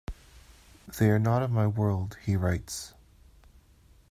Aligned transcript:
"They 0.97 1.11
are 1.11 1.19
not 1.19 1.43
of 1.43 1.51
my 1.51 1.67
world", 1.67 2.17
he 2.25 2.35
writes. 2.35 2.95